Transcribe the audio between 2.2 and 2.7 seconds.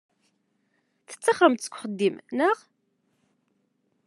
naɣ?